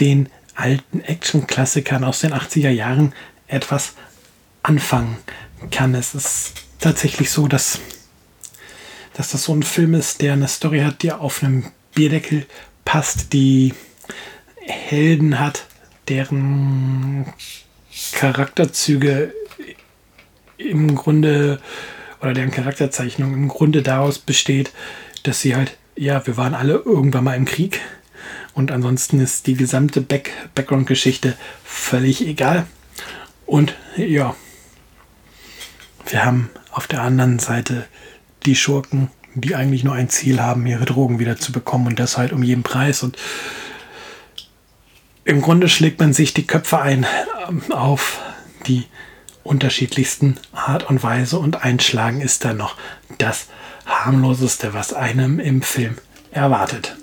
den 0.00 0.28
alten 0.54 1.00
Action-Klassikern 1.00 2.04
aus 2.04 2.20
den 2.20 2.32
80er 2.32 2.70
Jahren 2.70 3.14
etwas 3.46 3.94
anfangen 4.62 5.18
kann. 5.70 5.94
Es 5.94 6.14
ist 6.14 6.52
tatsächlich 6.78 7.30
so, 7.30 7.46
dass, 7.46 7.80
dass 9.14 9.30
das 9.30 9.44
so 9.44 9.54
ein 9.54 9.62
Film 9.62 9.94
ist, 9.94 10.22
der 10.22 10.34
eine 10.34 10.48
Story 10.48 10.80
hat, 10.80 11.02
die 11.02 11.12
auf 11.12 11.42
einem 11.42 11.66
Bierdeckel 11.94 12.46
passt, 12.84 13.32
die 13.32 13.74
Helden 14.60 15.38
hat, 15.38 15.66
deren 16.08 17.32
Charakterzüge 18.12 19.34
im 20.58 20.94
Grunde 20.94 21.60
oder 22.20 22.34
deren 22.34 22.50
Charakterzeichnung 22.50 23.32
im 23.32 23.48
Grunde 23.48 23.82
daraus 23.82 24.18
besteht, 24.18 24.72
dass 25.22 25.40
sie 25.40 25.56
halt, 25.56 25.76
ja, 25.96 26.26
wir 26.26 26.36
waren 26.36 26.54
alle 26.54 26.74
irgendwann 26.74 27.24
mal 27.24 27.36
im 27.36 27.46
Krieg 27.46 27.80
und 28.54 28.70
ansonsten 28.70 29.20
ist 29.20 29.46
die 29.46 29.54
gesamte 29.54 30.00
Back 30.00 30.32
Background-Geschichte 30.54 31.36
völlig 31.64 32.26
egal. 32.26 32.66
Und 33.46 33.74
ja, 33.96 34.36
wir 36.06 36.24
haben 36.24 36.50
auf 36.72 36.86
der 36.86 37.02
anderen 37.02 37.38
Seite 37.38 37.86
die 38.44 38.56
Schurken, 38.56 39.10
die 39.34 39.54
eigentlich 39.54 39.84
nur 39.84 39.94
ein 39.94 40.08
Ziel 40.08 40.40
haben, 40.40 40.66
ihre 40.66 40.84
Drogen 40.84 41.18
wieder 41.18 41.36
zu 41.36 41.52
bekommen 41.52 41.86
und 41.86 41.98
das 41.98 42.18
halt 42.18 42.32
um 42.32 42.42
jeden 42.42 42.62
Preis. 42.62 43.02
Und 43.02 43.16
im 45.24 45.42
Grunde 45.42 45.68
schlägt 45.68 46.00
man 46.00 46.12
sich 46.12 46.34
die 46.34 46.46
Köpfe 46.46 46.80
ein 46.80 47.06
ähm, 47.48 47.72
auf 47.72 48.20
die 48.66 48.84
unterschiedlichsten 49.44 50.38
Art 50.52 50.88
und 50.88 51.02
Weise 51.02 51.38
und 51.38 51.62
einschlagen 51.64 52.20
ist 52.20 52.44
dann 52.44 52.56
noch 52.56 52.76
das 53.18 53.48
harmloseste, 53.86 54.74
was 54.74 54.92
einem 54.92 55.40
im 55.40 55.62
Film 55.62 55.96
erwartet. 56.30 56.96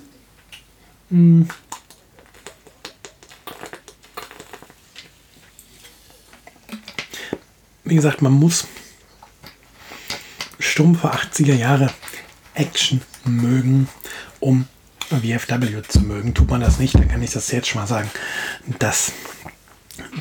Hm. 1.10 1.48
Wie 7.84 7.94
gesagt, 7.94 8.20
man 8.20 8.32
muss 8.32 8.66
stumpfe 10.78 11.12
80er 11.12 11.56
Jahre 11.56 11.90
Action 12.54 13.00
mögen, 13.24 13.88
um 14.38 14.68
VFW 15.08 15.82
zu 15.88 16.02
mögen. 16.02 16.34
Tut 16.34 16.48
man 16.50 16.60
das 16.60 16.78
nicht, 16.78 16.94
dann 16.94 17.08
kann 17.08 17.20
ich 17.20 17.32
das 17.32 17.50
jetzt 17.50 17.66
schon 17.66 17.80
mal 17.80 17.88
sagen, 17.88 18.08
dass 18.78 19.10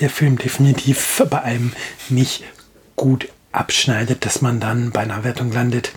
der 0.02 0.10
Film 0.10 0.40
definitiv 0.40 1.22
bei 1.30 1.44
einem 1.44 1.74
nicht 2.10 2.44
gut 2.96 3.30
abschneidet, 3.52 4.26
dass 4.26 4.42
man 4.42 4.60
dann 4.60 4.90
bei 4.90 5.02
einer 5.02 5.24
Wertung 5.24 5.52
landet, 5.52 5.92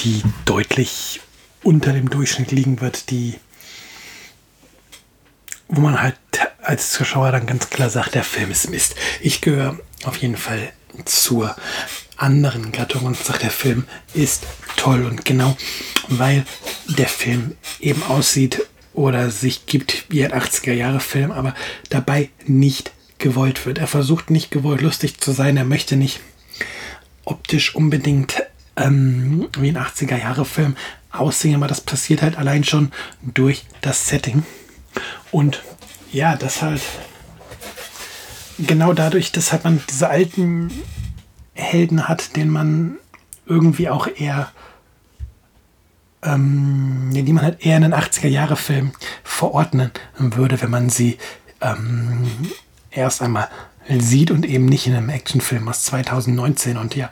die 0.00 0.24
deutlich 0.44 1.20
unter 1.62 1.92
dem 1.92 2.10
Durchschnitt 2.10 2.50
liegen 2.50 2.80
wird, 2.80 3.10
die 3.10 3.36
wo 5.68 5.80
man 5.80 6.02
halt 6.02 6.16
als 6.62 6.90
Zuschauer 6.90 7.30
dann 7.30 7.46
ganz 7.46 7.70
klar 7.70 7.90
sagt, 7.90 8.16
der 8.16 8.24
Film 8.24 8.50
ist 8.50 8.70
Mist. 8.70 8.96
Ich 9.20 9.40
gehöre 9.40 9.78
auf 10.02 10.16
jeden 10.16 10.36
Fall 10.36 10.72
zur 11.04 11.54
anderen 12.16 12.72
und 13.02 13.16
sagt, 13.16 13.42
der 13.42 13.50
Film 13.50 13.84
ist 14.14 14.44
toll. 14.76 15.04
Und 15.04 15.24
genau 15.24 15.56
weil 16.08 16.44
der 16.88 17.08
Film 17.08 17.56
eben 17.80 18.02
aussieht 18.02 18.66
oder 18.92 19.30
sich 19.30 19.66
gibt 19.66 20.06
wie 20.08 20.24
ein 20.24 20.32
80er-Jahre-Film, 20.32 21.32
aber 21.32 21.54
dabei 21.90 22.30
nicht 22.46 22.92
gewollt 23.18 23.66
wird. 23.66 23.78
Er 23.78 23.86
versucht 23.86 24.30
nicht 24.30 24.50
gewollt 24.50 24.80
lustig 24.80 25.18
zu 25.18 25.32
sein, 25.32 25.56
er 25.56 25.64
möchte 25.64 25.96
nicht 25.96 26.20
optisch 27.24 27.74
unbedingt 27.74 28.42
ähm, 28.76 29.48
wie 29.58 29.68
ein 29.68 29.78
80er-Jahre-Film 29.78 30.76
aussehen, 31.10 31.54
aber 31.54 31.68
das 31.68 31.80
passiert 31.80 32.22
halt 32.22 32.36
allein 32.36 32.64
schon 32.64 32.92
durch 33.22 33.64
das 33.80 34.08
Setting. 34.08 34.44
Und 35.30 35.62
ja, 36.12 36.36
das 36.36 36.62
halt 36.62 36.82
genau 38.58 38.92
dadurch, 38.92 39.32
dass 39.32 39.52
halt 39.52 39.64
man 39.64 39.82
diese 39.90 40.08
alten 40.08 40.70
Helden 41.54 42.08
hat, 42.08 42.36
den 42.36 42.50
man 42.50 42.96
irgendwie 43.46 43.88
auch 43.88 44.06
eher, 44.06 44.50
ähm, 46.22 47.10
die 47.12 47.32
man 47.32 47.44
halt 47.44 47.64
eher 47.64 47.76
in 47.76 47.84
einen 47.84 47.94
80er-Jahre-Film 47.94 48.92
verordnen 49.22 49.90
würde, 50.18 50.60
wenn 50.60 50.70
man 50.70 50.90
sie 50.90 51.18
ähm, 51.60 52.26
erst 52.90 53.22
einmal 53.22 53.48
sieht 53.88 54.30
und 54.30 54.46
eben 54.46 54.66
nicht 54.66 54.86
in 54.86 54.94
einem 54.94 55.10
Actionfilm 55.10 55.68
aus 55.68 55.84
2019. 55.84 56.76
Und 56.76 56.96
ja, 56.96 57.10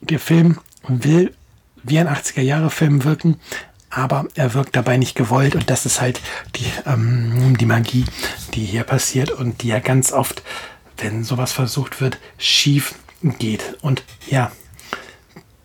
der 0.00 0.20
Film 0.20 0.58
will 0.86 1.34
wie 1.82 1.98
ein 1.98 2.08
80er-Jahre-Film 2.08 3.04
wirken, 3.04 3.40
aber 3.90 4.26
er 4.34 4.54
wirkt 4.54 4.76
dabei 4.76 4.96
nicht 4.96 5.16
gewollt 5.16 5.56
und 5.56 5.68
das 5.68 5.84
ist 5.84 6.00
halt 6.00 6.20
die, 6.56 6.66
ähm, 6.86 7.56
die 7.58 7.66
Magie, 7.66 8.04
die 8.54 8.64
hier 8.64 8.84
passiert 8.84 9.30
und 9.30 9.62
die 9.62 9.68
ja 9.68 9.80
ganz 9.80 10.12
oft 10.12 10.42
wenn 11.02 11.24
sowas 11.24 11.52
versucht 11.52 12.00
wird, 12.00 12.18
schief 12.38 12.94
geht. 13.38 13.76
Und 13.82 14.02
ja, 14.28 14.52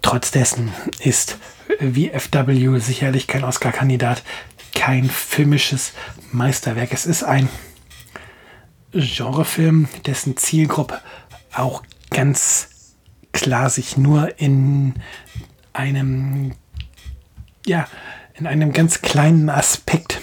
trotz 0.01 0.31
dessen 0.31 0.71
ist 0.99 1.37
VFW 1.79 2.79
sicherlich 2.79 3.27
kein 3.27 3.43
Oscar-Kandidat, 3.43 4.23
kein 4.73 5.09
filmisches 5.09 5.93
Meisterwerk. 6.31 6.91
Es 6.91 7.05
ist 7.05 7.23
ein 7.23 7.49
Genrefilm, 8.91 9.87
dessen 10.05 10.37
Zielgruppe 10.37 11.01
auch 11.53 11.83
ganz 12.11 12.69
klar 13.31 13.69
sich 13.69 13.97
nur 13.97 14.39
in 14.39 14.93
einem, 15.73 16.53
ja, 17.65 17.87
in 18.35 18.47
einem 18.47 18.71
ganz 18.71 19.01
kleinen 19.01 19.49
Aspekt 19.49 20.21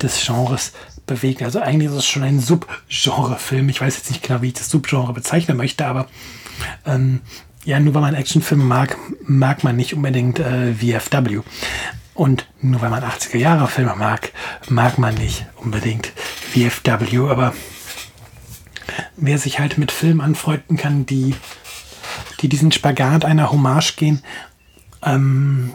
des 0.00 0.24
Genres 0.24 0.72
bewegen. 1.08 1.44
Also 1.44 1.58
eigentlich 1.60 1.90
ist 1.90 1.96
es 1.96 2.06
schon 2.06 2.22
ein 2.22 2.38
Subgenre-Film. 2.38 3.68
Ich 3.68 3.80
weiß 3.80 3.96
jetzt 3.96 4.10
nicht 4.10 4.22
genau, 4.22 4.40
wie 4.42 4.48
ich 4.48 4.54
das 4.54 4.70
Subgenre 4.70 5.12
bezeichnen 5.12 5.56
möchte, 5.56 5.84
aber 5.86 6.06
ähm, 6.86 7.20
ja, 7.64 7.80
nur 7.80 7.94
weil 7.94 8.02
man 8.02 8.14
Actionfilme 8.14 8.64
mag, 8.64 8.96
mag 9.24 9.64
man 9.64 9.74
nicht 9.74 9.94
unbedingt 9.94 10.38
äh, 10.38 10.72
VFW. 10.72 11.40
Und 12.14 12.48
nur 12.60 12.80
weil 12.80 12.90
man 12.90 13.04
80er-Jahre-Filme 13.04 13.94
mag, 13.96 14.32
mag 14.68 14.98
man 14.98 15.14
nicht 15.14 15.46
unbedingt 15.56 16.06
VFW. 16.06 17.28
Aber 17.28 17.54
wer 19.16 19.38
sich 19.38 19.58
halt 19.58 19.78
mit 19.78 19.92
Filmen 19.92 20.20
anfreunden 20.20 20.76
kann, 20.76 21.06
die, 21.06 21.34
die 22.40 22.48
diesen 22.48 22.72
Spagat 22.72 23.24
einer 23.24 23.52
Hommage 23.52 23.96
gehen, 23.96 24.22
ähm, 25.02 25.74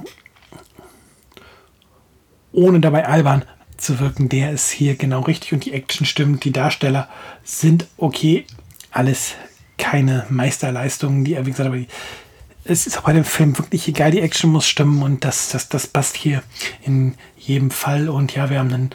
ohne 2.52 2.80
dabei 2.80 3.08
albern 3.08 3.46
zu 3.84 4.00
wirken, 4.00 4.30
der 4.30 4.52
ist 4.52 4.72
hier 4.72 4.96
genau 4.96 5.22
richtig 5.22 5.54
und 5.54 5.66
die 5.66 5.74
Action 5.74 6.06
stimmt, 6.06 6.44
die 6.44 6.52
Darsteller 6.52 7.10
sind 7.44 7.88
okay, 7.98 8.46
alles 8.92 9.34
keine 9.78 10.26
Meisterleistungen, 10.30 11.26
die, 11.26 11.38
wie 11.38 11.52
gesagt, 11.52 11.68
aber 11.68 11.78
die, 11.78 11.88
es 12.64 12.88
ist 12.88 12.98
auch 12.98 13.04
bei 13.04 13.14
dem 13.14 13.26
Film 13.26 13.58
wirklich 13.58 13.88
egal, 13.88 14.12
die 14.12 14.22
Action 14.22 14.50
muss 14.50 14.68
stimmen 14.68 15.02
und 15.04 15.26
das, 15.26 15.50
das, 15.50 15.68
das 15.70 15.88
passt 15.88 16.16
hier 16.16 16.44
in 16.84 17.16
jedem 17.38 17.72
Fall 17.72 18.08
und 18.10 18.34
ja, 18.36 18.50
wir 18.50 18.60
haben 18.60 18.74
einen 18.74 18.90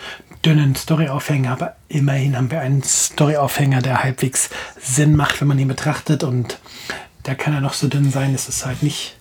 dünnen 0.44 0.74
Storyaufhänger, 0.74 1.51
aber 1.51 1.77
immerhin 1.88 2.37
haben 2.37 2.51
wir 2.51 2.61
einen 2.61 2.83
Storyaufhänger, 2.83 3.83
der 3.83 4.03
halbwegs 4.03 4.51
Sinn 4.81 5.16
macht, 5.16 5.40
wenn 5.40 5.48
man 5.48 5.59
ihn 5.59 5.68
betrachtet. 5.68 6.22
Und 6.22 6.59
da 7.24 7.35
kann 7.35 7.55
er 7.55 7.61
noch 7.61 7.74
so 7.74 7.88
dünn 7.88 8.11
sein. 8.11 8.35
Es 8.35 8.48
ist 8.48 8.64
halt 8.64 8.83
nicht 8.83 9.16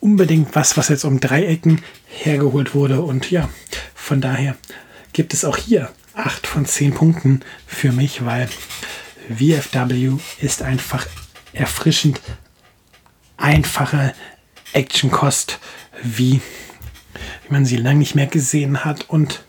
unbedingt 0.00 0.54
was, 0.54 0.76
was 0.76 0.88
jetzt 0.88 1.04
um 1.04 1.20
Dreiecken 1.20 1.82
hergeholt 2.08 2.74
wurde. 2.74 3.02
Und 3.02 3.30
ja, 3.30 3.48
von 4.02 4.20
daher 4.20 4.56
gibt 5.12 5.32
es 5.32 5.44
auch 5.44 5.56
hier 5.56 5.88
8 6.14 6.46
von 6.46 6.66
10 6.66 6.92
Punkten 6.92 7.40
für 7.66 7.92
mich, 7.92 8.24
weil 8.24 8.48
VFW 9.28 10.18
ist 10.40 10.60
einfach 10.60 11.06
erfrischend 11.52 12.20
einfache 13.36 14.12
Actionkost, 14.72 15.60
wie, 16.02 16.40
wie 17.44 17.52
man 17.52 17.64
sie 17.64 17.76
lange 17.76 18.00
nicht 18.00 18.16
mehr 18.16 18.26
gesehen 18.26 18.84
hat 18.84 19.08
und 19.08 19.44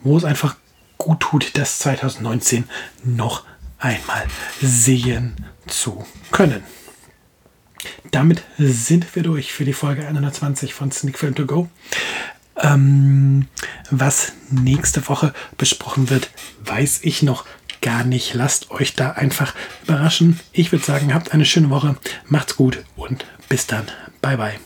wo 0.00 0.16
es 0.16 0.24
einfach 0.24 0.54
gut 0.98 1.20
tut, 1.20 1.58
das 1.58 1.80
2019 1.80 2.64
noch 3.02 3.44
einmal 3.78 4.26
sehen 4.62 5.34
zu 5.66 6.06
können. 6.30 6.62
Damit 8.12 8.44
sind 8.56 9.16
wir 9.16 9.24
durch 9.24 9.52
für 9.52 9.64
die 9.64 9.72
Folge 9.72 10.06
120 10.06 10.74
von 10.74 10.92
Sneak 10.92 11.18
Film 11.18 11.34
To 11.34 11.44
Go. 11.44 11.68
Ähm, 12.58 13.48
was 13.90 14.32
nächste 14.50 15.06
Woche 15.08 15.34
besprochen 15.58 16.10
wird, 16.10 16.30
weiß 16.64 17.00
ich 17.02 17.22
noch 17.22 17.44
gar 17.82 18.04
nicht. 18.04 18.34
Lasst 18.34 18.70
euch 18.70 18.94
da 18.94 19.12
einfach 19.12 19.54
überraschen. 19.84 20.40
Ich 20.52 20.72
würde 20.72 20.84
sagen, 20.84 21.14
habt 21.14 21.32
eine 21.32 21.44
schöne 21.44 21.70
Woche, 21.70 21.96
macht's 22.28 22.56
gut 22.56 22.84
und 22.96 23.24
bis 23.48 23.66
dann. 23.66 23.86
Bye 24.20 24.36
bye. 24.36 24.58